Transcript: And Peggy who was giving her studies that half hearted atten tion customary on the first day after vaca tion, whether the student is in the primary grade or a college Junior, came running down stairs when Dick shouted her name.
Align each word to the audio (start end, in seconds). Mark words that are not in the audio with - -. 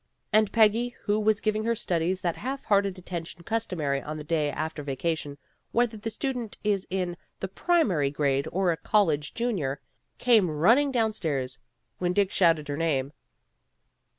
And 0.33 0.51
Peggy 0.51 0.95
who 1.03 1.19
was 1.19 1.39
giving 1.41 1.63
her 1.65 1.75
studies 1.75 2.21
that 2.21 2.35
half 2.37 2.65
hearted 2.65 2.97
atten 2.97 3.23
tion 3.23 3.43
customary 3.43 4.01
on 4.01 4.17
the 4.17 4.23
first 4.23 4.29
day 4.29 4.49
after 4.49 4.81
vaca 4.81 5.15
tion, 5.15 5.37
whether 5.73 5.95
the 5.95 6.09
student 6.09 6.57
is 6.63 6.87
in 6.89 7.15
the 7.39 7.47
primary 7.47 8.09
grade 8.09 8.47
or 8.51 8.71
a 8.71 8.77
college 8.77 9.35
Junior, 9.35 9.79
came 10.17 10.49
running 10.49 10.91
down 10.91 11.13
stairs 11.13 11.59
when 11.99 12.13
Dick 12.13 12.31
shouted 12.31 12.67
her 12.67 12.77
name. 12.77 13.13